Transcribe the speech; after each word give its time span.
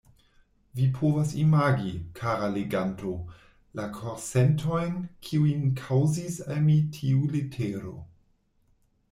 Vi 0.77 0.85
povas 0.93 1.33
imagi, 1.41 1.91
kara 2.19 2.47
leganto, 2.55 3.11
la 3.81 3.85
korsentojn, 3.99 4.97
kiujn 5.29 5.69
kaŭzis 5.83 6.41
al 6.49 6.65
mi 6.71 6.81
tiu 6.99 7.31
letero. 7.37 7.95